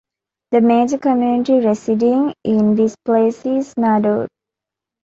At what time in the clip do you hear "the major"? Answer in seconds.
0.49-0.97